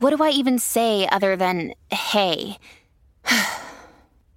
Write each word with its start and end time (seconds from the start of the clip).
what 0.00 0.16
do 0.16 0.24
I 0.24 0.30
even 0.30 0.58
say 0.58 1.06
other 1.12 1.36
than 1.36 1.74
hey? 1.90 2.58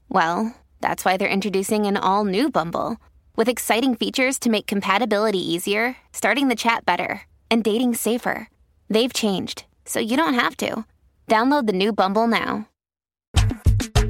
well, 0.09 0.55
that's 0.81 1.03
why 1.03 1.17
they're 1.17 1.27
introducing 1.27 1.85
an 1.85 1.97
all 1.97 2.25
new 2.25 2.51
Bumble 2.51 2.97
with 3.35 3.49
exciting 3.49 3.95
features 3.95 4.37
to 4.39 4.49
make 4.49 4.67
compatibility 4.67 5.39
easier, 5.39 5.95
starting 6.11 6.49
the 6.49 6.55
chat 6.55 6.85
better, 6.85 7.21
and 7.49 7.63
dating 7.63 7.95
safer. 7.95 8.49
They've 8.89 9.13
changed, 9.13 9.65
so 9.85 9.99
you 9.99 10.17
don't 10.17 10.35
have 10.35 10.57
to. 10.57 10.85
Download 11.27 11.65
the 11.65 11.73
new 11.73 11.93
Bumble 11.93 12.27
now. 12.27 12.67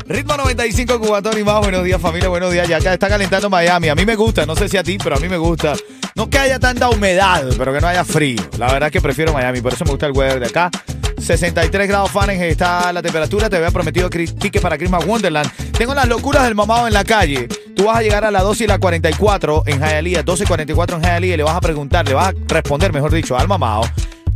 Ritmo 0.06 0.36
95 0.36 1.00
Cubatón 1.00 1.38
y 1.38 1.44
más. 1.44 1.62
Buenos 1.62 1.84
días, 1.86 2.02
familia. 2.02 2.28
Buenos 2.28 2.52
días. 2.52 2.68
Ya 2.68 2.78
está 2.78 3.08
calentando 3.08 3.50
Miami. 3.50 3.88
A 3.88 3.96
mí 3.96 4.06
me 4.06 4.16
gusta. 4.16 4.46
No 4.46 4.56
sé 4.56 4.68
si 4.68 4.76
a 4.76 4.84
ti, 4.84 4.98
pero 4.98 5.16
a 5.16 5.20
mí 5.20 5.30
me 5.30 5.38
gusta. 5.38 5.76
No 6.16 6.30
que 6.30 6.40
haya 6.40 6.60
tanta 6.60 6.90
humedad, 6.90 7.46
pero 7.58 7.72
que 7.72 7.80
no 7.80 7.88
haya 7.88 8.04
frío. 8.04 8.42
La 8.58 8.68
verdad 8.68 8.88
es 8.88 8.92
que 8.92 9.02
prefiero 9.02 9.32
Miami. 9.32 9.62
Por 9.62 9.72
eso 9.72 9.86
me 9.86 9.92
gusta 9.92 10.08
el 10.08 10.12
weather 10.12 10.42
de 10.42 10.48
acá. 10.48 10.70
63 11.18 11.88
grados 11.88 12.12
Fahrenheit 12.12 12.52
está 12.52 12.92
la 12.94 13.02
temperatura. 13.02 13.50
Te 13.50 13.58
había 13.58 13.72
prometido 13.72 14.10
tickets 14.10 14.62
para 14.62 14.78
Christmas 14.78 15.06
Wonderland. 15.06 15.50
Tengo 15.78 15.94
las 15.94 16.08
locuras 16.08 16.44
del 16.44 16.56
mamado 16.56 16.88
en 16.88 16.94
la 16.94 17.04
calle. 17.04 17.48
Tú 17.76 17.86
vas 17.86 17.98
a 17.98 18.02
llegar 18.02 18.26
a 18.26 18.32
las 18.32 18.44
12 18.44 18.64
y 18.64 18.68
la 18.68 18.80
44 18.80 19.64
en 19.66 19.80
Hialeah, 19.80 20.24
12.44 20.24 20.96
en 20.96 21.02
Hialeah 21.02 21.34
y 21.34 21.38
le 21.38 21.44
vas 21.44 21.56
a 21.56 21.62
preguntar, 21.62 22.08
le 22.08 22.14
vas 22.14 22.30
a 22.30 22.34
responder, 22.48 22.94
mejor 22.94 23.14
dicho, 23.14 23.38
al 23.38 23.48
mamado 23.48 23.84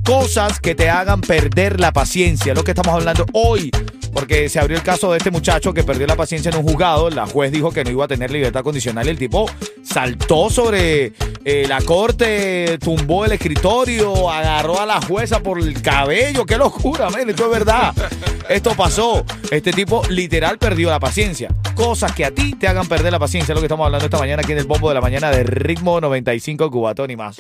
cosas 0.07 0.61
que 0.61 0.73
te 0.73 0.89
hagan 0.89 1.19
perder 1.19 1.81
la 1.81 1.91
paciencia, 1.91 2.53
lo 2.53 2.63
que 2.63 2.71
estamos 2.71 2.93
hablando 2.93 3.25
hoy. 3.33 3.69
Porque 4.13 4.49
se 4.49 4.59
abrió 4.59 4.77
el 4.77 4.83
caso 4.83 5.11
de 5.11 5.17
este 5.17 5.31
muchacho 5.31 5.73
que 5.73 5.83
perdió 5.83 6.07
la 6.07 6.15
paciencia 6.15 6.49
en 6.49 6.57
un 6.57 6.63
juzgado. 6.63 7.09
La 7.09 7.25
juez 7.25 7.51
dijo 7.51 7.71
que 7.71 7.83
no 7.83 7.89
iba 7.91 8.05
a 8.05 8.07
tener 8.07 8.31
libertad 8.31 8.63
condicional. 8.63 9.07
El 9.07 9.17
tipo 9.17 9.49
saltó 9.83 10.49
sobre 10.49 11.13
eh, 11.45 11.65
la 11.67 11.81
corte, 11.81 12.77
tumbó 12.79 13.25
el 13.25 13.33
escritorio, 13.33 14.29
agarró 14.29 14.79
a 14.79 14.85
la 14.85 15.01
jueza 15.01 15.41
por 15.41 15.59
el 15.59 15.81
cabello. 15.81 16.45
¡Qué 16.45 16.57
locura, 16.57 17.09
men! 17.09 17.29
Esto 17.29 17.45
es 17.45 17.51
verdad. 17.51 17.93
Esto 18.49 18.75
pasó. 18.75 19.25
Este 19.51 19.71
tipo 19.71 20.01
literal 20.09 20.57
perdió 20.57 20.89
la 20.89 20.99
paciencia. 20.99 21.49
Cosas 21.75 22.13
que 22.13 22.25
a 22.25 22.31
ti 22.31 22.53
te 22.53 22.67
hagan 22.67 22.87
perder 22.87 23.11
la 23.11 23.19
paciencia. 23.19 23.53
Es 23.53 23.55
lo 23.55 23.61
que 23.61 23.67
estamos 23.67 23.85
hablando 23.85 24.05
esta 24.05 24.19
mañana 24.19 24.41
aquí 24.41 24.53
en 24.53 24.57
el 24.57 24.65
bombo 24.65 24.89
de 24.89 24.95
la 24.95 25.01
mañana 25.01 25.29
de 25.31 25.43
Ritmo 25.43 26.01
95 26.01 26.71
Cubatón 26.71 27.11
y 27.11 27.15
más. 27.15 27.37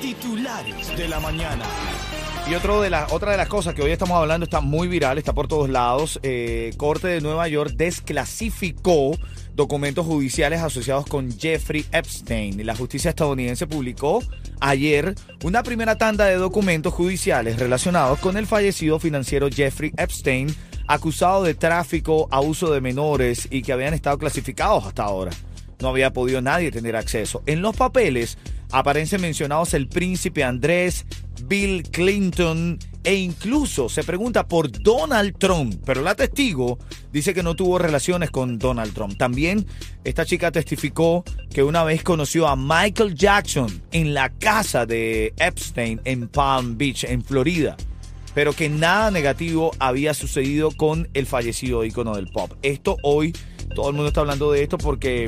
Titulares 0.00 0.96
de 0.96 1.08
la 1.08 1.20
mañana. 1.20 1.64
Y 2.46 2.50
de 2.50 2.56
otra 2.56 3.30
de 3.30 3.36
las 3.36 3.48
cosas 3.48 3.72
que 3.72 3.82
hoy 3.82 3.92
estamos 3.92 4.16
hablando 4.16 4.44
está 4.44 4.60
muy 4.60 4.88
viral, 4.88 5.16
está 5.16 5.32
por 5.32 5.48
todos 5.48 5.70
lados. 5.70 6.18
Eh, 6.22 6.72
Corte 6.76 7.06
de 7.06 7.20
Nueva 7.20 7.46
York 7.48 7.74
desclasificó 7.76 9.16
documentos 9.54 10.04
judiciales 10.04 10.60
asociados 10.60 11.06
con 11.06 11.30
Jeffrey 11.30 11.86
Epstein. 11.92 12.66
La 12.66 12.74
justicia 12.74 13.10
estadounidense 13.10 13.66
publicó 13.66 14.22
ayer 14.60 15.14
una 15.44 15.62
primera 15.62 15.96
tanda 15.96 16.26
de 16.26 16.34
documentos 16.34 16.92
judiciales 16.92 17.58
relacionados 17.58 18.18
con 18.18 18.36
el 18.36 18.46
fallecido 18.46 18.98
financiero 18.98 19.48
Jeffrey 19.48 19.92
Epstein, 19.96 20.54
acusado 20.88 21.44
de 21.44 21.54
tráfico, 21.54 22.28
abuso 22.30 22.72
de 22.72 22.80
menores 22.80 23.46
y 23.50 23.62
que 23.62 23.72
habían 23.72 23.94
estado 23.94 24.18
clasificados 24.18 24.84
hasta 24.84 25.04
ahora 25.04 25.30
no 25.82 25.88
había 25.88 26.12
podido 26.12 26.40
nadie 26.40 26.70
tener 26.70 26.96
acceso. 26.96 27.42
En 27.44 27.60
los 27.60 27.76
papeles 27.76 28.38
aparecen 28.70 29.20
mencionados 29.20 29.74
el 29.74 29.88
príncipe 29.88 30.44
Andrés, 30.44 31.04
Bill 31.46 31.82
Clinton 31.90 32.78
e 33.04 33.14
incluso 33.14 33.88
se 33.88 34.04
pregunta 34.04 34.46
por 34.46 34.70
Donald 34.70 35.36
Trump, 35.38 35.82
pero 35.84 36.02
la 36.02 36.14
testigo 36.14 36.78
dice 37.12 37.34
que 37.34 37.42
no 37.42 37.56
tuvo 37.56 37.78
relaciones 37.78 38.30
con 38.30 38.58
Donald 38.58 38.94
Trump. 38.94 39.16
También 39.16 39.66
esta 40.04 40.24
chica 40.24 40.52
testificó 40.52 41.24
que 41.52 41.62
una 41.62 41.84
vez 41.84 42.02
conoció 42.02 42.46
a 42.46 42.56
Michael 42.56 43.14
Jackson 43.14 43.82
en 43.90 44.14
la 44.14 44.30
casa 44.30 44.86
de 44.86 45.34
Epstein 45.36 46.00
en 46.04 46.28
Palm 46.28 46.78
Beach, 46.78 47.04
en 47.04 47.22
Florida 47.24 47.76
pero 48.34 48.54
que 48.54 48.68
nada 48.68 49.10
negativo 49.10 49.72
había 49.78 50.14
sucedido 50.14 50.70
con 50.70 51.08
el 51.14 51.26
fallecido 51.26 51.84
ícono 51.84 52.16
del 52.16 52.28
pop. 52.28 52.52
Esto 52.62 52.96
hoy, 53.02 53.34
todo 53.74 53.88
el 53.90 53.94
mundo 53.94 54.08
está 54.08 54.20
hablando 54.20 54.50
de 54.52 54.62
esto 54.62 54.78
porque 54.78 55.26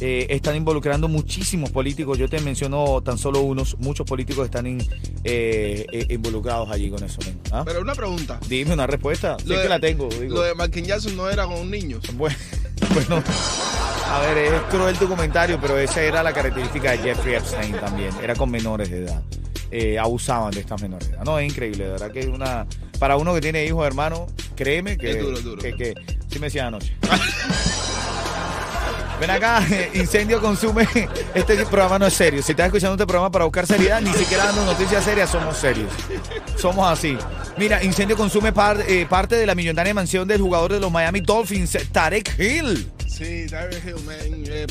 eh, 0.00 0.26
están 0.30 0.56
involucrando 0.56 1.08
muchísimos 1.08 1.70
políticos. 1.70 2.18
Yo 2.18 2.28
te 2.28 2.40
menciono 2.40 3.00
tan 3.02 3.18
solo 3.18 3.40
unos, 3.40 3.76
muchos 3.78 4.06
políticos 4.06 4.44
están 4.46 4.66
in- 4.66 4.86
eh, 5.24 5.86
eh, 5.92 6.06
involucrados 6.10 6.70
allí 6.70 6.90
con 6.90 7.02
eso. 7.04 7.18
men. 7.24 7.38
¿Ah? 7.52 7.62
Pero 7.64 7.80
una 7.80 7.94
pregunta. 7.94 8.40
Dime 8.48 8.74
una 8.74 8.86
respuesta. 8.86 9.36
Sí 9.40 9.48
Lo 9.48 9.56
de- 9.56 9.62
que 9.62 9.68
la 9.68 9.78
tengo. 9.80 10.08
digo. 10.08 10.34
Lo 10.36 10.42
de 10.42 10.54
Michael 10.54 10.86
Jackson 10.86 11.16
no 11.16 11.28
era 11.28 11.44
con 11.46 11.58
un 11.58 11.70
niño. 11.70 12.00
Bueno, 12.14 12.36
bueno, 12.94 13.22
a 14.06 14.20
ver, 14.20 14.38
es 14.38 14.60
cruel 14.70 14.98
tu 14.98 15.08
comentario, 15.08 15.58
pero 15.60 15.78
esa 15.78 16.02
era 16.02 16.22
la 16.22 16.32
característica 16.32 16.90
de 16.90 16.98
Jeffrey 16.98 17.36
Epstein 17.36 17.72
también. 17.76 18.10
Era 18.22 18.34
con 18.34 18.50
menores 18.50 18.90
de 18.90 19.04
edad. 19.04 19.22
Eh, 19.70 19.98
abusaban 19.98 20.50
de 20.50 20.60
estas 20.60 20.82
menores 20.82 21.08
de 21.08 21.14
edad. 21.14 21.24
No, 21.24 21.38
es 21.38 21.50
increíble, 21.50 21.84
de 21.84 21.90
verdad 21.92 22.10
que 22.10 22.20
es 22.20 22.26
una. 22.26 22.66
Para 22.98 23.16
uno 23.16 23.32
que 23.34 23.40
tiene 23.40 23.64
hijos, 23.64 23.86
hermano, 23.86 24.26
créeme 24.56 24.98
que. 24.98 25.10
Es 25.12 25.20
duro, 25.22 25.40
duro. 25.40 25.62
Que, 25.62 25.74
que- 25.74 25.94
sí 26.28 26.38
me 26.38 26.46
decían 26.48 26.66
anoche. 26.66 26.94
Ven 29.22 29.30
acá, 29.30 29.64
Incendio 29.94 30.40
consume. 30.40 30.88
Este 31.32 31.54
programa 31.66 31.96
no 32.00 32.06
es 32.06 32.14
serio. 32.14 32.42
Si 32.42 32.50
estás 32.50 32.66
escuchando 32.66 32.94
este 32.94 33.06
programa 33.06 33.30
para 33.30 33.44
buscar 33.44 33.68
seriedad, 33.68 34.00
ni 34.00 34.12
siquiera 34.14 34.46
dando 34.46 34.64
noticias 34.64 35.04
serias, 35.04 35.30
somos 35.30 35.56
serios. 35.56 35.88
Somos 36.56 36.90
así. 36.90 37.16
Mira, 37.56 37.84
Incendio 37.84 38.16
consume 38.16 38.52
eh, 38.88 39.06
parte 39.08 39.36
de 39.36 39.46
la 39.46 39.54
millonaria 39.54 39.94
mansión 39.94 40.26
del 40.26 40.40
jugador 40.40 40.72
de 40.72 40.80
los 40.80 40.90
Miami 40.90 41.20
Dolphins, 41.20 41.78
Tarek 41.92 42.36
Hill. 42.36 42.90
Sí, 43.06 43.46
Tyreek 43.46 43.84
Hill, 43.84 44.04
man, 44.04 44.44
eh. 44.48 44.66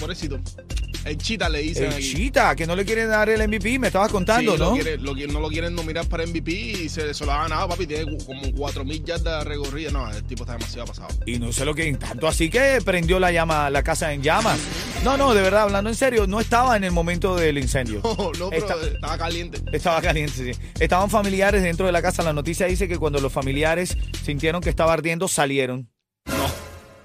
El 1.06 1.18
chita 1.18 1.50
le 1.50 1.60
dicen 1.60 1.92
El. 1.92 2.02
Chita, 2.02 2.56
que 2.56 2.68
no 2.68 2.76
le 2.76 2.86
quieren 2.86 3.10
dar 3.10 3.28
el 3.30 3.42
MVP, 3.48 3.80
me 3.80 3.88
estabas 3.88 4.12
contando, 4.12 4.54
Sí, 4.54 4.58
¿no? 4.60 4.66
Lo 4.70 4.74
quiere- 4.74 4.98
lo 4.98 5.14
quiere- 5.14 5.34
no 5.34 5.40
lo 5.40 5.48
quieren 5.50 5.74
nominar 5.76 6.06
para 6.08 6.24
MVP 6.24 6.52
y 6.52 6.90
se, 6.90 7.14
se 7.14 7.26
lo 7.26 7.32
ha 7.32 7.44
ganado, 7.44 7.70
papi. 7.70 7.88
Tiene 7.88 8.18
como 8.26 8.42
4.000 8.54 9.04
yardas 9.04 9.44
recorridas. 9.46 9.92
No, 9.94 10.10
el 10.12 10.24
tipo 10.24 10.44
está 10.44 10.54
demasiado 10.54 10.88
pasado. 10.88 11.08
Y 11.26 11.40
no 11.40 11.52
sé 11.52 11.66
lo 11.66 11.74
que 11.74 11.92
tanto 11.96 12.28
así 12.28 12.50
que 12.50 12.80
prendió 12.86 13.20
la 13.20 13.32
llama, 13.32 13.70
la 13.70 13.82
casa 13.84 14.14
en 14.14 14.22
llamas. 14.22 14.60
No, 15.04 15.18
no, 15.18 15.34
de 15.34 15.42
verdad, 15.42 15.64
hablando 15.64 15.90
en 15.90 15.96
serio, 15.96 16.28
no 16.28 16.40
estaba 16.40 16.78
en 16.78 16.84
el 16.84 16.92
momento 16.92 17.36
del 17.36 17.58
incendio. 17.58 18.02
No, 18.22 18.32
no, 18.38 18.50
pero 18.50 18.68
estaba 18.82 19.18
caliente. 19.18 19.60
Estaba 19.72 20.02
caliente, 20.02 20.54
sí. 20.54 20.60
Estaban 20.80 21.10
familiares 21.10 21.64
dentro 21.64 21.86
de 21.86 21.92
la 21.92 22.02
casa. 22.02 22.22
La 22.24 22.34
noticia 22.34 22.68
dice 22.68 22.88
que 22.88 22.98
cuando 22.98 23.20
los 23.20 23.32
familiares 23.34 23.98
sintieron 24.24 24.62
que 24.62 24.70
estaba 24.70 24.94
ardiendo, 24.94 25.28
salieron. 25.28 25.90
No. 26.26 26.46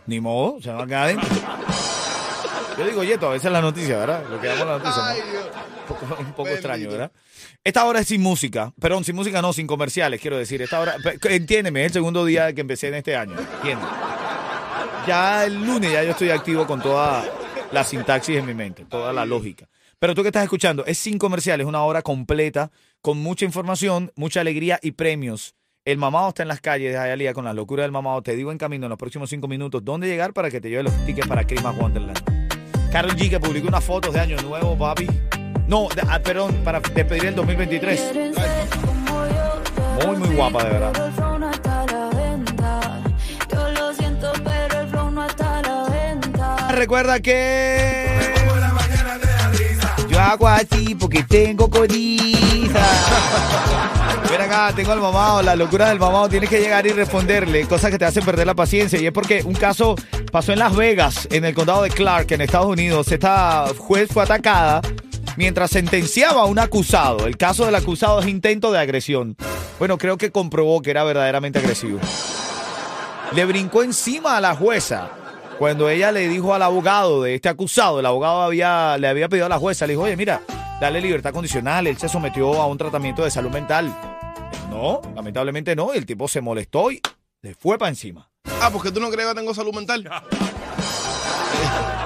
Ni 0.07 0.21
modo, 0.21 0.61
se 0.61 0.71
van 0.71 0.83
a 0.83 0.87
quedar 0.87 1.03
adentro. 1.05 1.29
Yo 2.79 2.87
digo, 2.87 3.05
Yeto, 3.05 3.29
a 3.29 3.33
veces 3.33 3.51
la 3.51 3.61
noticia, 3.61 3.99
¿verdad? 3.99 4.25
Lo 4.29 4.41
que 4.41 4.47
damos 4.49 4.67
la 4.67 4.79
noticia. 4.79 5.03
¿no? 5.03 5.09
Ay, 5.09 5.21
Dios. 5.31 5.47
Un 5.47 5.87
poco, 5.87 6.05
un 6.21 6.27
poco 6.33 6.43
Bendito. 6.45 6.55
extraño, 6.55 6.91
¿verdad? 6.91 7.13
Esta 7.65 7.85
hora 7.85 8.01
es 8.01 8.09
sin 8.09 8.21
música. 8.21 8.73
Perdón, 8.81 9.05
sin 9.05 9.15
música 9.17 9.41
no, 9.41 9.53
sin 9.53 9.67
comerciales, 9.67 10.21
quiero 10.21 10.37
decir. 10.37 10.61
Esta 10.61 10.81
hora, 10.81 10.97
entiéndeme, 11.23 11.81
es 11.81 11.87
el 11.87 11.93
segundo 11.95 12.25
día 12.25 12.53
que 12.53 12.61
empecé 12.61 12.89
en 12.89 12.95
este 12.95 13.17
año. 13.17 13.35
Entiende. 13.39 13.85
Ya 15.07 15.45
el 15.45 15.65
lunes 15.65 15.93
ya 15.93 16.03
yo 16.03 16.11
estoy 16.11 16.31
activo 16.31 16.67
con 16.67 16.83
toda 16.83 17.25
la 17.71 17.85
sintaxis 17.85 18.37
en 18.39 18.47
mi 18.47 18.55
mente, 18.55 18.85
toda 18.85 19.13
la 19.13 19.25
lógica. 19.25 19.69
Pero 19.99 20.15
tú 20.15 20.23
que 20.23 20.29
estás 20.29 20.43
escuchando, 20.43 20.85
es 20.85 20.99
sin 20.99 21.19
comerciales, 21.19 21.67
una 21.67 21.83
hora 21.83 22.03
completa, 22.03 22.71
con 23.01 23.19
mucha 23.19 23.45
información, 23.45 24.13
mucha 24.17 24.41
alegría 24.41 24.79
y 24.83 24.93
premios. 24.93 25.55
El 25.85 25.99
mamado 25.99 26.29
está 26.31 26.43
en 26.43 26.49
las 26.49 26.61
calles 26.61 26.93
de 26.93 26.99
Hialeah 26.99 27.33
con 27.33 27.45
la 27.45 27.55
locura 27.55 27.85
del 27.85 27.93
mamado. 27.93 28.21
Te 28.23 28.35
digo 28.35 28.51
en 28.51 28.59
camino 28.59 28.87
en 28.87 28.91
los 28.91 28.99
próximos 28.99 29.31
cinco 29.31 29.47
minutos 29.47 29.85
dónde 29.85 30.09
llegar 30.09 30.33
para 30.33 30.51
que 30.51 30.61
te 30.61 30.69
lleve 30.69 30.83
los 30.83 31.07
tickets 31.07 31.29
para 31.29 31.47
Christmas 31.47 31.77
Wonderland. 31.77 32.36
Carol 32.97 33.15
G 33.15 33.29
que 33.29 33.39
publicó 33.39 33.69
unas 33.69 33.85
fotos 33.85 34.15
de 34.15 34.21
año 34.21 34.39
nuevo, 34.39 34.75
papi. 34.75 35.07
No, 35.69 35.87
de- 35.95 36.01
ah, 36.09 36.19
perdón, 36.19 36.63
para 36.65 36.81
despedir 36.81 37.27
el 37.27 37.35
2023. 37.35 38.13
Muy, 40.07 40.17
muy 40.17 40.35
guapa, 40.35 40.65
de 40.65 40.71
verdad. 40.71 40.93
Recuerda 46.71 47.21
que 47.21 48.06
yo 50.17 50.23
hago 50.23 50.49
así 50.49 50.95
porque 50.95 51.23
tengo 51.25 51.69
codiza. 51.69 52.81
Ven 54.31 54.41
acá, 54.41 54.73
tengo 54.75 54.93
al 54.93 55.01
mamado, 55.01 55.43
la 55.43 55.55
locura 55.55 55.91
del 55.91 55.99
mamado. 55.99 56.31
Tienes 56.31 56.49
que 56.49 56.59
llegar 56.59 56.87
y 56.87 56.91
responderle 56.91 57.67
cosas 57.67 57.91
que 57.91 57.99
te 57.99 58.07
hacen 58.07 58.25
perder 58.25 58.47
la 58.47 58.55
paciencia. 58.55 58.99
Y 58.99 59.07
es 59.07 59.13
porque 59.13 59.43
un 59.45 59.53
caso 59.53 59.95
pasó 60.33 60.55
en 60.55 60.59
Las 60.59 60.75
Vegas, 60.75 61.29
en 61.31 61.45
el 61.45 61.55
condado 61.55 61.83
de 61.83 61.91
Clark, 61.91 62.33
en 62.33 62.41
Estados 62.41 62.67
Unidos. 62.67 63.13
Esta 63.13 63.67
juez 63.77 64.09
fue 64.11 64.23
atacada 64.23 64.81
mientras 65.37 65.71
sentenciaba 65.71 66.43
a 66.43 66.47
un 66.47 66.59
acusado. 66.59 67.27
El 67.27 67.37
caso 67.37 67.67
del 67.67 67.75
acusado 67.75 68.21
es 68.21 68.27
intento 68.27 68.73
de 68.73 68.79
agresión. 68.79 69.37
Bueno, 69.79 69.99
creo 69.99 70.17
que 70.17 70.33
comprobó 70.33 70.81
que 70.81 70.93
era 70.93 71.05
verdaderamente 71.05 71.59
agresivo. 71.59 72.01
Le 73.35 73.45
brincó 73.45 73.83
encima 73.83 74.39
a 74.39 74.41
la 74.41 74.55
jueza 74.55 75.11
cuando 75.59 75.89
ella 75.89 76.13
le 76.13 76.29
dijo 76.29 76.55
al 76.55 76.63
abogado 76.63 77.23
de 77.23 77.35
este 77.35 77.49
acusado, 77.49 78.01
el 78.01 78.07
abogado 78.07 78.43
había, 78.43 78.97
le 78.99 79.09
había 79.09 79.29
pedido 79.29 79.47
a 79.47 79.49
la 79.49 79.59
jueza, 79.59 79.87
le 79.87 79.95
dijo, 79.95 80.03
oye, 80.05 80.17
mira, 80.17 80.43
dale 80.81 81.01
libertad 81.01 81.33
condicional, 81.33 81.87
él 81.87 81.97
se 81.99 82.09
sometió 82.09 82.61
a 82.61 82.67
un 82.67 82.79
tratamiento 82.79 83.25
de 83.25 83.31
salud 83.31 83.51
mental. 83.51 83.95
No, 84.71 85.01
lamentablemente 85.15 85.75
no, 85.75 85.93
el 85.95 86.05
tipo 86.05 86.29
se 86.29 86.41
molestó 86.41 86.91
y 86.91 87.01
le 87.43 87.55
fue 87.55 87.79
para 87.79 87.89
encima. 87.89 88.29
Ah, 88.61 88.71
porque 88.73 88.91
tú 88.91 89.01
no 89.01 89.11
crees 89.11 89.29
que 89.29 89.35
tengo 89.35 89.55
salud 89.55 89.75
mental. 89.75 90.05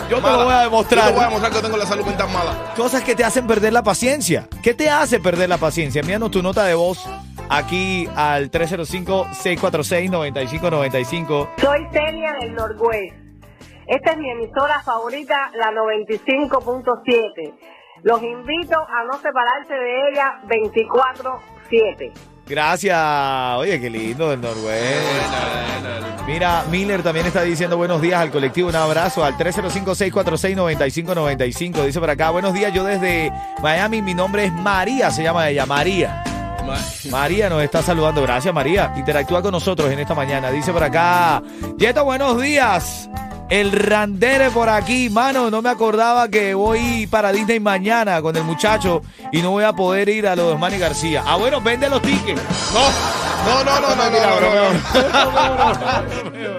Yo 0.08 0.16
te 0.16 0.22
Mala. 0.22 0.36
lo 0.38 0.44
voy 0.44 0.54
a 0.54 0.58
Yo 0.64 0.70
demostrar. 0.70 1.06
te 1.08 1.12
voy 1.14 1.22
a 1.22 1.26
demostrar 1.26 1.52
que 1.52 1.60
tengo 1.60 1.76
la 1.76 1.86
salud 1.86 2.04
mental 2.04 2.28
mala. 2.30 2.72
Cosas 2.76 3.02
que 3.04 3.14
te 3.14 3.22
hacen 3.24 3.46
perder 3.46 3.72
la 3.72 3.82
paciencia. 3.82 4.48
¿Qué 4.62 4.74
te 4.74 4.90
hace 4.90 5.20
perder 5.20 5.48
la 5.48 5.58
paciencia? 5.58 6.00
Envíanos 6.00 6.30
tu 6.32 6.42
nota 6.42 6.64
de 6.64 6.74
voz 6.74 7.04
aquí 7.48 8.08
al 8.16 8.50
305-646-9595. 8.50 11.48
Soy 11.60 11.86
Celia 11.92 12.32
del 12.40 12.54
Norgüez. 12.54 13.12
Esta 13.90 14.12
es 14.12 14.18
mi 14.18 14.30
emisora 14.30 14.80
favorita, 14.84 15.50
la 15.54 15.72
95.7. 15.72 17.52
Los 18.04 18.22
invito 18.22 18.78
a 18.78 19.02
no 19.02 19.18
separarse 19.18 19.74
de 19.74 20.10
ella 20.10 20.40
24-7. 20.46 22.12
Gracias. 22.46 22.96
Oye, 23.58 23.80
qué 23.80 23.90
lindo 23.90 24.30
del 24.30 24.40
Noruega. 24.40 26.22
Mira, 26.24 26.62
Miller 26.70 27.02
también 27.02 27.26
está 27.26 27.42
diciendo 27.42 27.76
buenos 27.76 28.00
días 28.00 28.20
al 28.20 28.30
colectivo. 28.30 28.68
Un 28.68 28.76
abrazo 28.76 29.24
al 29.24 29.36
305-646-9595. 29.36 31.84
Dice 31.84 31.98
por 31.98 32.10
acá, 32.10 32.30
buenos 32.30 32.54
días. 32.54 32.72
Yo 32.72 32.84
desde 32.84 33.32
Miami, 33.60 34.02
mi 34.02 34.14
nombre 34.14 34.44
es 34.44 34.52
María, 34.52 35.10
se 35.10 35.24
llama 35.24 35.48
ella, 35.48 35.66
María. 35.66 36.22
María 37.10 37.48
nos 37.48 37.60
está 37.60 37.82
saludando. 37.82 38.22
Gracias, 38.22 38.54
María. 38.54 38.92
Interactúa 38.96 39.42
con 39.42 39.50
nosotros 39.50 39.90
en 39.90 39.98
esta 39.98 40.14
mañana. 40.14 40.52
Dice 40.52 40.72
por 40.72 40.84
acá, 40.84 41.42
Yeto, 41.76 42.04
buenos 42.04 42.40
días. 42.40 43.10
El 43.50 43.72
Randere 43.72 44.50
por 44.50 44.68
aquí, 44.68 45.10
mano, 45.10 45.50
no 45.50 45.60
me 45.60 45.68
acordaba 45.70 46.28
que 46.28 46.54
voy 46.54 47.08
para 47.08 47.32
Disney 47.32 47.58
mañana 47.58 48.22
con 48.22 48.36
el 48.36 48.44
muchacho 48.44 49.02
y 49.32 49.42
no 49.42 49.50
voy 49.50 49.64
a 49.64 49.72
poder 49.72 50.08
ir 50.08 50.28
a 50.28 50.36
los 50.36 50.52
de 50.52 50.56
Manny 50.58 50.78
García. 50.78 51.24
Ah, 51.26 51.34
bueno, 51.36 51.60
vende 51.60 51.88
los 51.90 52.00
tickets. 52.00 52.40
No, 52.72 53.64
no, 53.64 53.64
no, 53.64 53.80
no, 53.80 53.96
no, 53.96 54.10
Mira, 54.10 54.26
no, 54.26 54.40
no, 54.40 54.40
bromeo. 54.40 54.70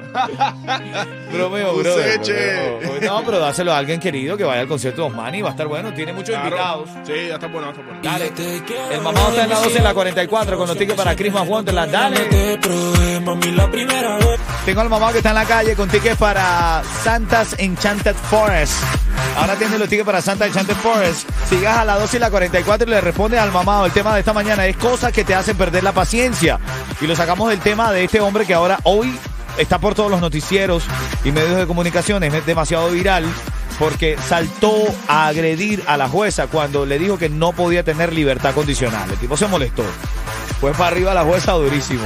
no. 0.01 1.31
Bromeo, 1.31 1.73
Un 1.75 1.81
bro. 1.83 1.95
No, 3.01 3.23
pero 3.25 3.39
dáselo 3.39 3.73
a 3.73 3.77
alguien 3.77 3.99
querido 3.99 4.35
que 4.35 4.43
vaya 4.43 4.59
al 4.61 4.67
concierto 4.67 5.03
de 5.03 5.07
Osmani. 5.07 5.41
Va 5.41 5.49
a 5.49 5.51
estar 5.51 5.67
bueno. 5.67 5.93
Tiene 5.93 6.11
muchos 6.11 6.29
Claro. 6.35 6.47
invitados. 6.47 6.89
Sí, 7.07 7.13
ya 7.29 7.35
está 7.35 7.47
bueno, 7.47 7.67
ya 7.67 7.71
está 7.71 7.83
bueno. 7.83 8.01
Dale. 8.03 8.31
El 8.95 9.01
mamado 9.01 9.29
está 9.29 9.43
en 9.43 9.49
la 9.49 9.55
12 9.59 9.77
en 9.77 9.83
la 9.83 9.93
44 9.93 10.57
con 10.57 10.67
los 10.67 10.77
tickets 10.77 10.97
para 10.97 11.15
Christmas 11.15 11.47
Wonderland. 11.47 11.91
Dale. 11.91 12.27
Tengo 14.65 14.81
al 14.81 14.89
mamado 14.89 15.11
que 15.11 15.17
está 15.17 15.29
en 15.29 15.35
la 15.35 15.45
calle 15.45 15.75
con 15.75 15.89
tickets 15.89 16.17
para 16.17 16.83
Santa's 17.03 17.55
Enchanted 17.57 18.15
Forest. 18.15 18.73
Ahora 19.35 19.55
tiene 19.55 19.79
los 19.79 19.89
tickets 19.89 20.05
para 20.05 20.21
Santa 20.21 20.45
Enchanted 20.45 20.75
Forest. 20.75 21.27
Sigas 21.49 21.79
a 21.79 21.85
la 21.85 21.97
12 21.97 22.17
y 22.17 22.19
la 22.19 22.29
44 22.29 22.87
y 22.87 22.91
le 22.91 23.01
respondes 23.01 23.39
al 23.39 23.51
mamado. 23.51 23.87
El 23.87 23.91
tema 23.91 24.13
de 24.13 24.19
esta 24.19 24.33
mañana 24.33 24.67
es 24.67 24.77
cosas 24.77 25.11
que 25.11 25.23
te 25.23 25.33
hacen 25.33 25.57
perder 25.57 25.83
la 25.83 25.93
paciencia. 25.93 26.59
Y 27.01 27.07
lo 27.07 27.15
sacamos 27.15 27.49
del 27.49 27.59
tema 27.59 27.91
de 27.91 28.03
este 28.03 28.21
hombre 28.21 28.45
que 28.45 28.53
ahora 28.53 28.79
hoy 28.83 29.17
está 29.57 29.79
por 29.79 29.95
todos 29.95 30.11
los 30.11 30.21
noticieros 30.21 30.83
y 31.23 31.31
medios 31.31 31.57
de 31.57 31.65
comunicación. 31.65 32.23
Es 32.23 32.45
demasiado 32.45 32.91
viral 32.91 33.25
porque 33.79 34.15
saltó 34.29 34.75
a 35.07 35.27
agredir 35.27 35.83
a 35.87 35.97
la 35.97 36.07
jueza 36.07 36.45
cuando 36.45 36.85
le 36.85 36.99
dijo 36.99 37.17
que 37.17 37.29
no 37.29 37.51
podía 37.51 37.83
tener 37.83 38.13
libertad 38.13 38.53
condicional. 38.53 39.09
El 39.09 39.17
tipo 39.17 39.35
se 39.37 39.47
molestó. 39.47 39.83
Fue 40.59 40.71
para 40.73 40.87
arriba 40.87 41.15
la 41.15 41.23
jueza 41.23 41.53
durísimo. 41.53 42.03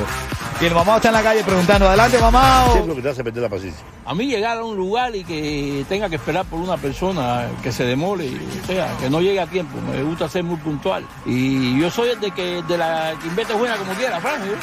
Y 0.61 0.65
el 0.67 0.73
mamado 0.73 0.97
está 0.97 1.09
en 1.09 1.15
la 1.15 1.21
calle 1.23 1.43
preguntando, 1.43 1.85
adelante 1.87 2.17
mamado. 2.17 2.85
lo 2.87 2.95
que 2.95 3.01
te 3.01 3.09
hace 3.09 3.23
perder 3.25 3.43
la 3.43 3.49
paciencia. 3.49 3.83
A 4.05 4.13
mí 4.15 4.25
llegar 4.27 4.57
a 4.57 4.63
un 4.63 4.77
lugar 4.77 5.13
y 5.13 5.25
que 5.25 5.85
tenga 5.89 6.07
que 6.07 6.15
esperar 6.15 6.45
por 6.45 6.59
una 6.59 6.77
persona 6.77 7.47
que 7.61 7.73
se 7.73 7.83
demore, 7.83 8.29
o 8.63 8.65
sea, 8.67 8.87
que 9.01 9.09
no 9.09 9.19
llegue 9.19 9.41
a 9.41 9.47
tiempo, 9.47 9.77
me 9.81 10.01
gusta 10.03 10.29
ser 10.29 10.43
muy 10.45 10.55
puntual. 10.57 11.05
Y 11.25 11.77
yo 11.79 11.91
soy 11.91 12.09
el 12.11 12.21
de 12.21 12.31
que 12.31 12.63
de 12.63 12.77
la 12.77 13.13
que 13.21 13.27
invete 13.27 13.53
buena 13.53 13.75
como 13.75 13.91
quiera, 13.95 14.19
Fran, 14.21 14.39
yo- 14.45 14.53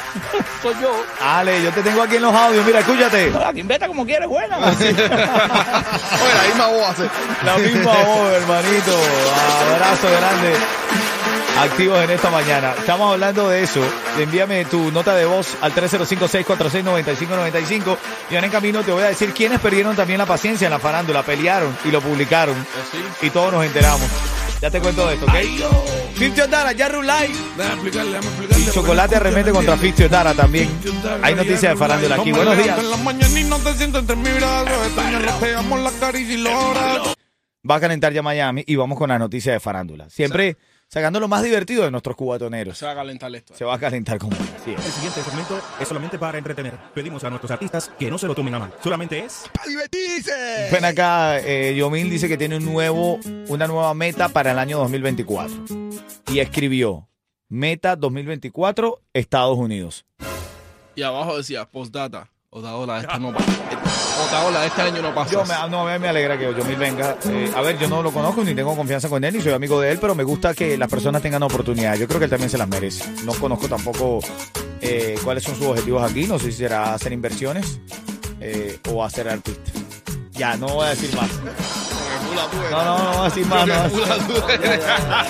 soy 0.63 0.73
yo. 0.81 0.91
Ale, 1.21 1.61
yo 1.61 1.69
te 1.71 1.83
tengo 1.83 2.01
aquí 2.01 2.15
en 2.15 2.23
los 2.23 2.33
audios, 2.33 2.65
mira, 2.65 2.79
escúchate. 2.79 3.29
La 3.29 3.53
que 3.53 3.59
inveta 3.59 3.85
como 3.87 4.03
quiera 4.03 4.25
es 4.25 4.29
buena. 4.31 4.57
Oye, 4.57 4.73
la 4.95 6.47
misma 6.47 6.67
voz 6.67 6.89
hace. 6.89 7.09
La 7.45 7.57
misma 7.57 7.93
voz, 8.03 8.33
hermanito. 8.33 8.97
Abrazo 9.73 10.07
grande. 10.09 10.53
Activos 11.57 12.03
en 12.03 12.09
esta 12.09 12.29
mañana. 12.29 12.73
Estamos 12.77 13.13
hablando 13.13 13.47
de 13.49 13.63
eso. 13.63 13.79
Envíame 14.19 14.65
tu 14.65 14.91
nota 14.91 15.15
de 15.15 15.23
voz 15.25 15.55
al 15.61 15.73
305-646-9595. 15.73 17.97
Y 18.29 18.35
ahora 18.35 18.47
en 18.47 18.51
camino 18.51 18.83
te 18.83 18.91
voy 18.91 19.03
a 19.03 19.07
decir 19.07 19.31
quiénes 19.33 19.59
perdieron 19.59 19.95
también 19.95 20.17
la 20.17 20.25
paciencia 20.25 20.65
en 20.65 20.71
la 20.71 20.79
farándula. 20.79 21.23
Pelearon 21.23 21.77
y 21.85 21.91
lo 21.91 22.01
publicaron. 22.01 22.55
Y 23.21 23.29
todos 23.29 23.53
nos 23.53 23.63
enteramos. 23.65 24.01
Ya 24.61 24.71
te 24.71 24.79
cuento 24.79 25.05
de 25.07 25.15
esto, 25.15 25.25
¿ok? 25.25 25.33
Fifty 26.15 26.41
Dara, 26.49 26.71
ya 26.71 26.87
Rulay. 26.89 27.31
Y 28.57 28.71
Chocolate 28.71 29.17
arremete 29.17 29.51
contra 29.51 29.77
Fifty 29.77 30.07
Dara 30.07 30.33
también. 30.33 30.69
Hay 31.21 31.35
noticias 31.35 31.73
de 31.73 31.75
farándula 31.75 32.15
aquí. 32.15 32.31
Buenos 32.31 32.57
días. 32.57 32.81
La 32.81 32.97
la. 36.37 37.13
Va 37.69 37.75
a 37.75 37.79
calentar 37.79 38.11
ya 38.11 38.21
Miami 38.21 38.63
y 38.65 38.75
vamos 38.75 38.97
con 38.97 39.09
las 39.09 39.19
noticias 39.19 39.53
de 39.53 39.59
farándula. 39.59 40.09
Siempre 40.09 40.57
sacando 40.93 41.19
lo 41.19 41.27
más 41.27 41.41
divertido 41.41 41.83
de 41.83 41.89
nuestros 41.89 42.15
cubatoneros. 42.15 42.77
Se 42.77 42.85
va 42.85 42.91
a 42.91 42.95
calentar 42.95 43.33
esto. 43.33 43.55
Se 43.55 43.65
va 43.65 43.73
a 43.73 43.79
calentar 43.79 44.19
como 44.19 44.35
así 44.35 44.73
es. 44.73 44.85
El 44.85 44.91
siguiente 44.91 45.23
segmento 45.23 45.59
es 45.79 45.87
solamente 45.87 46.19
para 46.19 46.37
entretener. 46.37 46.75
Pedimos 46.93 47.23
a 47.23 47.31
nuestros 47.31 47.49
artistas 47.49 47.91
que 47.97 48.11
no 48.11 48.19
se 48.19 48.27
lo 48.27 48.35
tomen 48.35 48.53
a 48.53 48.59
mal. 48.59 48.73
Solamente 48.83 49.17
es 49.17 49.49
¡Para 49.51 49.67
divertirse! 49.69 50.69
Ven 50.71 50.85
acá, 50.85 51.39
eh, 51.39 51.73
Yomil 51.75 52.11
dice 52.11 52.27
que 52.27 52.37
tiene 52.37 52.57
un 52.57 52.65
nuevo, 52.65 53.19
una 53.47 53.65
nueva 53.65 53.91
meta 53.95 54.29
para 54.29 54.51
el 54.51 54.59
año 54.59 54.77
2024. 54.77 55.65
Y 56.31 56.37
escribió, 56.37 57.09
meta 57.49 57.95
2024, 57.95 59.01
Estados 59.13 59.57
Unidos. 59.57 60.05
Y 60.95 61.01
abajo 61.01 61.37
decía, 61.37 61.65
postdata. 61.65 62.29
Otaola, 62.51 62.99
esta 62.99 63.17
no. 63.19 63.33
Otaola, 64.21 64.65
este 64.65 64.81
año 64.81 65.01
no 65.01 65.13
pasa. 65.13 65.31
Yo 65.31 65.45
me, 65.45 65.53
no, 65.69 65.85
me 65.85 66.07
alegra 66.07 66.37
que 66.37 66.53
Yomil 66.53 66.75
venga. 66.75 67.17
Eh, 67.25 67.51
a 67.55 67.61
ver, 67.61 67.77
yo 67.79 67.87
no 67.87 68.01
lo 68.03 68.11
conozco 68.11 68.43
ni 68.43 68.53
tengo 68.53 68.75
confianza 68.75 69.09
con 69.09 69.23
él 69.23 69.33
ni 69.33 69.41
soy 69.41 69.53
amigo 69.53 69.79
de 69.81 69.91
él, 69.91 69.99
pero 69.99 70.15
me 70.15 70.23
gusta 70.23 70.53
que 70.53 70.77
las 70.77 70.89
personas 70.89 71.21
tengan 71.21 71.43
oportunidad. 71.43 71.95
Yo 71.95 72.07
creo 72.07 72.19
que 72.19 72.25
él 72.25 72.31
también 72.31 72.49
se 72.49 72.57
las 72.57 72.67
merece. 72.67 73.03
No 73.23 73.33
conozco 73.33 73.67
tampoco 73.67 74.19
eh, 74.81 75.15
cuáles 75.23 75.43
son 75.43 75.55
sus 75.55 75.67
objetivos 75.67 76.09
aquí. 76.09 76.27
No 76.27 76.37
sé 76.39 76.45
si 76.51 76.59
será 76.59 76.93
hacer 76.93 77.13
inversiones 77.13 77.79
eh, 78.39 78.79
o 78.89 79.03
hacer 79.03 79.29
artista. 79.29 79.71
Ya, 80.31 80.57
no 80.57 80.67
voy 80.67 80.85
a 80.85 80.89
decir 80.89 81.15
más. 81.15 81.29
No, 82.71 82.83
no, 82.83 82.97
no 82.97 83.11
voy 83.11 83.21
a 83.21 83.23
decir 83.25 83.45
más. 83.45 83.67
no 83.67 83.73
voy 83.73 83.83
a 83.83 84.17
decir 84.57 84.87
más. 85.09 85.27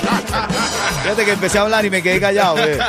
Fíjate 1.04 1.25
que 1.25 1.32
empecé 1.32 1.58
a 1.58 1.62
hablar 1.62 1.86
y 1.86 1.90
me 1.90 2.02
quedé 2.02 2.20
callado. 2.20 2.58
El 2.58 2.80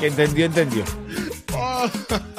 que 0.00 0.06
entendió, 0.06 0.46
entendió. 0.46 0.84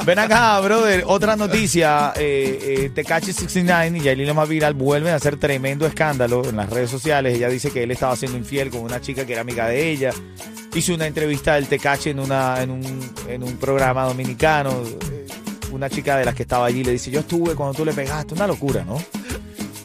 Ven 0.06 0.20
acá, 0.20 0.60
brother. 0.60 1.04
Otra 1.08 1.36
noticia. 1.38 2.14
Eh, 2.18 2.60
eh, 2.86 2.90
Tekashi 2.94 3.32
69 3.32 3.98
y 3.98 4.02
Yailin 4.02 4.36
más 4.36 4.50
viral 4.50 4.74
vuelven 4.74 5.14
a 5.14 5.16
hacer 5.16 5.38
tremendo 5.38 5.86
escándalo 5.86 6.44
en 6.48 6.58
las 6.58 6.70
redes 6.70 6.90
sociales. 6.90 7.36
Ella 7.36 7.48
dice 7.48 7.72
que 7.72 7.84
él 7.84 7.92
estaba 7.92 8.16
siendo 8.16 8.38
infiel 8.38 8.70
con 8.70 8.82
una 8.82 9.00
chica 9.00 9.26
que 9.26 9.32
era 9.34 9.42
amiga 9.42 9.68
de 9.68 9.90
ella. 9.90 10.12
Hizo 10.76 10.94
una 10.94 11.08
entrevista 11.08 11.56
del 11.56 11.68
Tekashi 11.68 12.10
en, 12.10 12.20
una, 12.20 12.62
en, 12.62 12.72
un, 12.72 13.14
en 13.30 13.44
un 13.44 13.56
programa 13.58 14.04
dominicano. 14.06 14.72
Eh, 15.12 15.26
Una 15.72 15.90
chica 15.90 16.18
de 16.18 16.26
las 16.26 16.36
que 16.36 16.44
estaba 16.44 16.66
allí 16.68 16.84
le 16.84 16.92
dice, 16.92 17.10
yo 17.10 17.22
estuve 17.22 17.56
cuando 17.56 17.74
tú 17.74 17.86
le 17.86 17.94
pegaste. 17.94 18.34
Una 18.34 18.46
locura, 18.46 18.84
¿no? 18.84 18.98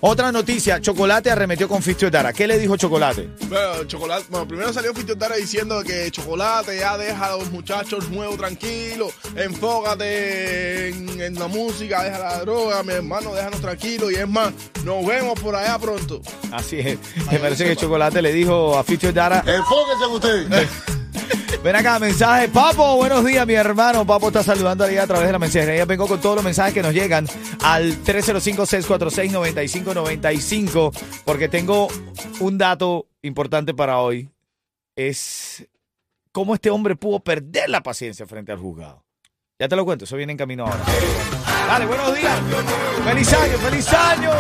Otra 0.01 0.31
noticia. 0.31 0.81
Chocolate 0.81 1.31
arremetió 1.31 1.69
con 1.69 1.83
Fistio 1.83 2.11
Dara. 2.11 2.33
¿Qué 2.33 2.47
le 2.47 2.59
dijo 2.59 2.77
Chocolate? 2.77 3.29
Bueno, 3.49 3.85
chocolate, 3.85 4.27
bueno, 4.31 4.47
primero 4.47 4.73
salió 4.73 4.95
Fito 4.95 5.17
Tara 5.17 5.37
diciendo 5.37 5.83
que 5.83 6.11
chocolate 6.11 6.79
ya 6.79 6.97
deja 6.97 7.33
a 7.33 7.37
los 7.37 7.51
muchachos 7.51 8.09
nuevos 8.11 8.37
tranquilos, 8.37 9.13
enfócate 9.35 10.89
en, 10.89 11.21
en 11.21 11.35
la 11.35 11.49
música, 11.49 12.05
deja 12.05 12.19
la 12.19 12.39
droga, 12.41 12.83
mi 12.83 12.93
hermano, 12.93 13.35
déjanos 13.35 13.61
tranquilos 13.61 14.13
y 14.13 14.17
es 14.17 14.29
más, 14.29 14.53
nos 14.85 15.05
vemos 15.07 15.39
por 15.41 15.57
allá 15.57 15.79
pronto. 15.79 16.21
Así 16.53 16.79
es. 16.79 16.99
Me 17.31 17.39
parece 17.39 17.65
que 17.65 17.77
Chocolate 17.77 18.23
le 18.23 18.33
dijo 18.33 18.79
a 18.79 18.85
Fistio 18.85 19.13
Dara, 19.13 19.43
Enfóquese 19.47 20.05
en 20.05 20.11
usted. 20.11 20.69
Ven 21.63 21.77
acá, 21.77 21.99
mensaje. 21.99 22.49
Papo, 22.49 22.97
buenos 22.97 23.25
días, 23.25 23.47
mi 23.47 23.55
hermano. 23.55 24.07
Papo 24.07 24.29
está 24.29 24.43
saludando 24.43 24.85
ahí 24.85 24.97
a 24.97 25.07
través 25.07 25.27
de 25.27 25.33
la 25.33 25.39
mensajería. 25.39 25.85
Vengo 25.85 26.07
con 26.07 26.19
todos 26.21 26.37
los 26.37 26.45
mensajes 26.45 26.73
que 26.75 26.83
nos 26.83 26.95
llegan 26.95 27.27
al 27.63 28.03
305-646-9595 28.05 30.93
porque 31.25 31.49
tengo 31.49 31.89
un 32.41 32.59
dato 32.59 33.07
importante 33.23 33.75
para 33.75 33.99
hoy. 33.99 34.29
Es 34.97 35.67
cómo 36.33 36.55
este 36.55 36.71
hombre 36.71 36.97
pudo 36.97 37.21
perder 37.21 37.71
la 37.71 37.83
paciencia 37.83 38.27
frente 38.27 38.53
al 38.53 38.59
juzgado. 38.59 39.05
Ya 39.59 39.69
te 39.69 39.75
lo 39.75 39.85
cuento, 39.85 40.05
eso 40.05 40.17
viene 40.17 40.31
en 40.33 40.39
camino 40.39 40.65
ahora. 40.65 40.85
Dale, 41.67 41.87
buenos 41.87 42.15
días. 42.15 42.39
Feliz 43.05 43.33
año, 43.33 43.59
feliz 43.59 43.93
año. 43.93 44.31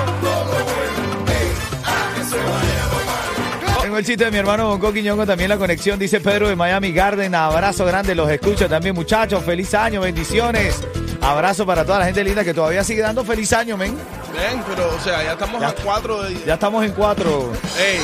El 3.99 4.05
chiste 4.07 4.25
de 4.25 4.31
mi 4.31 4.39
hermano 4.39 4.69
Bonco 4.69 4.93
Quiñongo, 4.93 5.27
también 5.27 5.49
la 5.51 5.57
conexión, 5.59 5.99
dice 5.99 6.21
Pedro 6.21 6.49
de 6.49 6.57
Miami 6.57 6.93
Garden. 6.93 7.35
Abrazo 7.35 7.85
grande, 7.85 8.15
los 8.15 8.31
escucho 8.31 8.69
también, 8.69 8.95
muchachos. 8.95 9.43
Feliz 9.45 9.75
año, 9.75 10.01
bendiciones. 10.01 10.81
Abrazo 11.21 11.67
para 11.67 11.85
toda 11.85 11.99
la 12.01 12.05
gente 12.07 12.23
linda 12.25 12.45
que 12.45 12.55
todavía 12.55 12.85
sigue 12.85 13.03
dando 13.03 13.25
feliz 13.25 13.53
año, 13.53 13.77
men. 13.77 13.97
Ven, 14.33 14.63
pero, 14.69 14.89
o 14.95 15.01
sea, 15.01 15.23
ya 15.25 15.33
estamos 15.33 15.61
Ya. 15.61 15.69
a 15.69 15.73
cuatro 15.75 16.23
de... 16.23 16.35
Ya 16.47 16.55
estamos 16.55 16.85
en 16.85 16.93
cuatro. 16.93 17.53
Ey, 17.79 17.99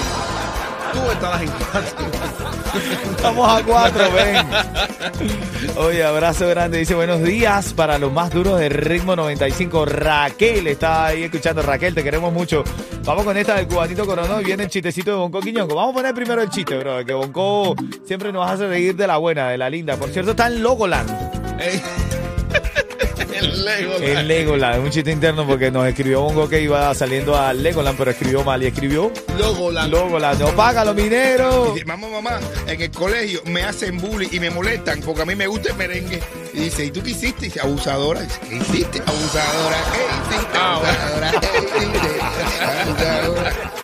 tú 0.92 1.10
estabas 1.12 1.42
en 1.42 1.48
cuatro. 1.48 2.13
Estamos 3.10 3.48
a 3.48 3.64
cuatro, 3.64 4.04
ven. 4.12 4.46
Oye, 5.76 6.04
abrazo 6.04 6.48
grande. 6.48 6.78
Dice 6.78 6.94
buenos 6.94 7.22
días 7.22 7.72
para 7.72 7.98
los 7.98 8.12
más 8.12 8.30
duros 8.30 8.58
de 8.58 8.68
ritmo 8.68 9.16
95. 9.16 9.84
Raquel 9.86 10.66
está 10.66 11.06
ahí 11.06 11.24
escuchando. 11.24 11.62
Raquel, 11.62 11.94
te 11.94 12.02
queremos 12.02 12.32
mucho. 12.32 12.64
Vamos 13.04 13.24
con 13.24 13.36
esta 13.36 13.54
del 13.56 13.66
cubanito 13.68 14.06
coronó 14.06 14.40
y 14.40 14.44
viene 14.44 14.64
el 14.64 14.70
chistecito 14.70 15.10
de 15.10 15.16
Bonco 15.16 15.40
Quiñongo. 15.40 15.74
Vamos 15.74 15.92
a 15.92 15.94
poner 15.94 16.14
primero 16.14 16.42
el 16.42 16.50
chiste, 16.50 16.76
bro. 16.76 17.04
Que 17.04 17.12
Bonco 17.12 17.74
siempre 18.04 18.32
nos 18.32 18.48
hace 18.50 18.66
reír 18.66 18.96
de 18.96 19.06
la 19.06 19.18
buena, 19.18 19.48
de 19.48 19.58
la 19.58 19.70
linda. 19.70 19.96
Por 19.96 20.10
cierto, 20.10 20.32
está 20.32 20.46
en 20.46 20.62
Logoland. 20.62 21.60
Ey. 21.60 21.82
El 23.34 23.64
Lego. 23.64 23.94
En 23.98 24.28
Legoland, 24.28 24.84
un 24.84 24.90
chiste 24.90 25.10
interno 25.10 25.46
porque 25.46 25.70
nos 25.70 25.86
escribió 25.86 26.22
Bongo 26.22 26.48
que 26.48 26.60
iba 26.60 26.94
saliendo 26.94 27.36
a 27.36 27.52
Legoland, 27.52 27.98
pero 27.98 28.10
escribió 28.12 28.44
mal 28.44 28.62
y 28.62 28.66
escribió 28.66 29.12
Logo, 29.38 29.70
la... 29.70 29.86
Logoland. 29.86 30.40
No 30.40 30.48
paga 30.54 30.84
los 30.84 30.94
mineros. 30.94 31.74
Dice, 31.74 31.86
mamá, 31.86 32.08
mamá, 32.08 32.40
en 32.66 32.80
el 32.80 32.90
colegio 32.90 33.40
me 33.46 33.62
hacen 33.62 33.98
bullying 33.98 34.28
y 34.30 34.40
me 34.40 34.50
molestan 34.50 35.00
porque 35.00 35.22
a 35.22 35.26
mí 35.26 35.34
me 35.34 35.46
gusta 35.46 35.70
el 35.70 35.76
merengue. 35.76 36.20
Y 36.52 36.58
dice, 36.58 36.84
¿y 36.84 36.90
tú 36.90 37.02
qué 37.02 37.10
hiciste? 37.10 37.46
Y 37.46 37.48
dice, 37.48 37.60
abusadora. 37.60 38.20
Dice, 38.20 38.40
¿qué 38.48 38.56
hiciste? 38.56 39.02
Abusadora, 39.04 39.76
¿qué 39.92 40.34
hiciste? 40.34 40.58
Ah. 40.58 40.76
Abusadora, 40.76 41.30
¿qué 41.40 41.58
hiciste? 41.58 42.20
Abusadora. 42.64 43.74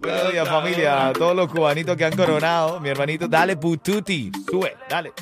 Buenos 0.00 0.32
días, 0.32 0.48
familia. 0.48 1.08
A 1.08 1.12
todos 1.12 1.36
los 1.36 1.50
cubanitos 1.50 1.96
que 1.96 2.04
han 2.04 2.16
coronado. 2.16 2.80
Mi 2.80 2.88
hermanito, 2.88 3.28
dale 3.28 3.56
pututi. 3.56 4.32
Sube, 4.50 4.76
dale. 4.88 5.12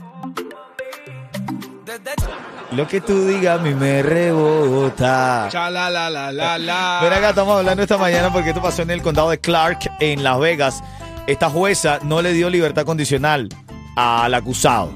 Lo 2.76 2.88
que 2.88 3.02
tú 3.02 3.26
digas 3.26 3.60
a 3.60 3.62
mí 3.62 3.74
me 3.74 4.02
rebota. 4.02 5.48
Cha 5.50 5.68
la 5.68 5.90
la 5.90 6.08
la 6.08 6.32
la 6.32 7.00
acá, 7.00 7.28
estamos 7.30 7.58
hablando 7.58 7.82
esta 7.82 7.98
mañana 7.98 8.32
porque 8.32 8.48
esto 8.48 8.62
pasó 8.62 8.80
en 8.80 8.90
el 8.90 9.02
condado 9.02 9.28
de 9.28 9.38
Clark, 9.38 9.90
en 10.00 10.22
Las 10.22 10.38
Vegas. 10.38 10.82
Esta 11.26 11.50
jueza 11.50 11.98
no 12.02 12.22
le 12.22 12.32
dio 12.32 12.48
libertad 12.48 12.86
condicional 12.86 13.50
al 13.94 14.32
acusado. 14.32 14.90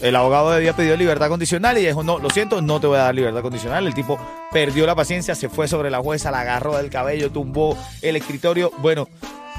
El 0.00 0.14
abogado 0.14 0.50
había 0.50 0.74
pedido 0.74 0.96
libertad 0.96 1.28
condicional 1.28 1.76
y 1.78 1.86
dijo, 1.86 2.04
no, 2.04 2.20
lo 2.20 2.30
siento, 2.30 2.62
no 2.62 2.78
te 2.78 2.86
voy 2.86 2.98
a 2.98 3.02
dar 3.02 3.14
libertad 3.16 3.42
condicional. 3.42 3.84
El 3.84 3.94
tipo 3.94 4.16
perdió 4.52 4.86
la 4.86 4.94
paciencia, 4.94 5.34
se 5.34 5.48
fue 5.48 5.66
sobre 5.66 5.90
la 5.90 5.98
jueza, 5.98 6.30
la 6.30 6.42
agarró 6.42 6.76
del 6.76 6.88
cabello, 6.88 7.32
tumbó 7.32 7.76
el 8.00 8.14
escritorio. 8.14 8.70
Bueno, 8.78 9.08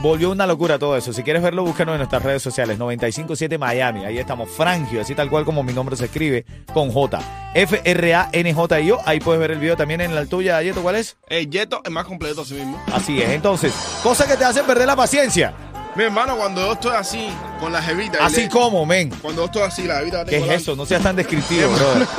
volvió 0.01 0.31
una 0.31 0.45
locura 0.47 0.79
todo 0.79 0.95
eso. 0.97 1.11
Si 1.13 1.23
quieres 1.23 1.41
verlo, 1.41 1.63
búscanos 1.63 1.93
en 1.93 1.99
nuestras 1.99 2.23
redes 2.23 2.41
sociales. 2.41 2.77
957 2.77 3.57
Miami. 3.57 4.05
Ahí 4.05 4.17
estamos, 4.17 4.49
Frangio, 4.49 5.01
así 5.01 5.15
tal 5.15 5.29
cual 5.29 5.45
como 5.45 5.63
mi 5.63 5.73
nombre 5.73 5.95
se 5.95 6.05
escribe, 6.05 6.45
con 6.73 6.91
J. 6.91 7.19
F-R-A-N-J-I-O. 7.53 8.99
Ahí 9.05 9.19
puedes 9.19 9.39
ver 9.39 9.51
el 9.51 9.59
video 9.59 9.75
también 9.75 10.01
en 10.01 10.15
la 10.15 10.25
tuya, 10.25 10.57
Ayeto, 10.57 10.81
¿cuál 10.81 10.95
es? 10.95 11.17
El 11.27 11.49
Yeto 11.49 11.81
es 11.83 11.91
más 11.91 12.05
completo 12.05 12.41
así 12.41 12.53
mismo. 12.55 12.81
Así 12.93 13.21
es. 13.21 13.29
Entonces, 13.29 13.73
cosas 14.03 14.27
que 14.27 14.37
te 14.37 14.45
hacen 14.45 14.65
perder 14.65 14.87
la 14.87 14.95
paciencia. 14.95 15.53
Mi 15.95 16.03
hermano, 16.03 16.37
cuando 16.37 16.61
yo 16.61 16.73
estoy 16.73 16.95
así, 16.95 17.29
con 17.59 17.73
la 17.73 17.81
jevita. 17.81 18.23
Así 18.23 18.41
le- 18.43 18.49
como, 18.49 18.85
men. 18.85 19.09
Cuando 19.21 19.41
yo 19.41 19.45
estoy 19.47 19.63
así, 19.63 19.83
la 19.83 19.97
jevita 19.97 20.23
¿Qué 20.23 20.37
es 20.37 20.61
eso? 20.61 20.75
No 20.75 20.85
seas 20.85 21.01
tan 21.01 21.15
descriptivo, 21.15 21.69
brother. 21.71 22.07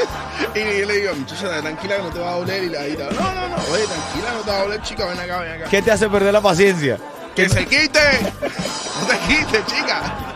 Y 0.54 0.80
yo 0.80 0.86
le 0.86 0.96
digo, 1.00 1.14
muchacha, 1.14 1.60
tranquila 1.60 1.96
que 1.98 2.02
no 2.02 2.10
te 2.10 2.18
va 2.18 2.32
a 2.32 2.36
doler. 2.36 2.64
Y 2.64 2.68
la 2.70 2.80
jevita, 2.80 3.04
no, 3.04 3.20
no, 3.34 3.48
no, 3.48 3.56
oye, 3.72 3.84
tranquila, 3.84 4.32
no 4.34 4.40
te 4.40 4.50
va 4.50 4.56
a 4.56 4.62
doler, 4.62 4.82
chica, 4.82 5.06
ven 5.06 5.20
acá, 5.20 5.40
ven 5.40 5.52
acá. 5.52 5.70
¿Qué 5.70 5.80
te 5.82 5.92
hace 5.92 6.08
perder 6.08 6.32
la 6.32 6.40
paciencia? 6.40 6.98
Que 7.34 7.48
se 7.48 7.64
quite. 7.66 8.00
No 9.00 9.06
te 9.06 9.18
quite, 9.28 9.64
chica. 9.66 10.30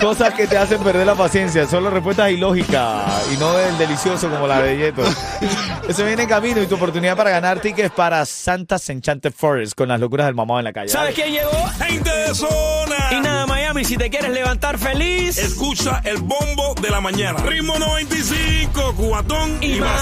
Cosas 0.00 0.34
que 0.34 0.48
te 0.48 0.58
hacen 0.58 0.82
perder 0.82 1.06
la 1.06 1.14
paciencia. 1.14 1.64
Son 1.68 1.84
las 1.84 1.92
respuestas 1.92 2.30
ilógicas 2.32 3.28
y 3.32 3.36
no 3.36 3.52
del 3.56 3.78
delicioso 3.78 4.28
como 4.28 4.48
la 4.48 4.60
de 4.60 4.76
Yeto. 4.76 5.02
Eso 5.88 6.04
viene 6.04 6.24
en 6.24 6.28
camino 6.28 6.60
y 6.60 6.66
tu 6.66 6.74
oportunidad 6.74 7.16
para 7.16 7.30
ganar 7.30 7.60
tickets 7.60 7.94
para 7.94 8.26
Santa's 8.26 8.88
Enchanted 8.90 9.32
Forest 9.32 9.74
con 9.74 9.88
las 9.88 10.00
locuras 10.00 10.26
del 10.26 10.34
mamá 10.34 10.58
en 10.58 10.64
la 10.64 10.72
calle. 10.72 10.88
¿Sabes 10.88 11.14
quién 11.14 11.32
llegó? 11.32 11.52
Gente 11.78 12.10
de 12.10 12.34
zona. 12.34 12.96
Y 13.12 13.20
nada, 13.20 13.46
Miami, 13.46 13.84
si 13.84 13.96
te 13.96 14.10
quieres 14.10 14.30
levantar 14.30 14.76
feliz 14.78 15.38
Escucha 15.38 16.00
el 16.04 16.18
bombo 16.18 16.74
de 16.80 16.90
la 16.90 17.00
mañana. 17.00 17.38
Ritmo 17.44 17.78
95, 17.78 18.94
cubatón 18.96 19.58
y, 19.62 19.74
y 19.74 19.80
más. 19.80 20.00